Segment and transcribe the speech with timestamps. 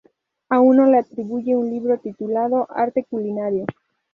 [0.49, 3.67] A uno le atribuye un libro titulado "Arte culinario".